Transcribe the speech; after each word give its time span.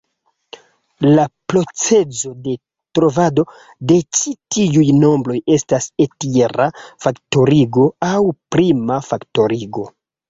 La 1.17 1.23
procezo 1.51 2.31
de 2.47 2.55
trovado 2.99 3.45
de 3.91 3.97
ĉi 4.19 4.33
tiuj 4.57 4.87
nombroj 5.03 5.37
estas 5.59 5.89
entjera 6.07 6.69
faktorigo, 7.07 7.89
aŭ 8.13 8.17
prima 8.57 9.03
faktorigo. 9.13 9.87